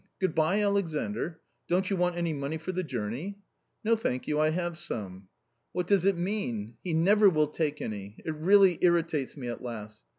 [0.17, 1.41] Good bye, Alexandr?
[1.67, 3.37] Don't you want any money for the journey?"
[3.85, 5.27] I ^No, thank you, I have some."
[5.73, 6.73] ("What does it mean!
[6.83, 10.03] he never will take any; it really Virritates me at last.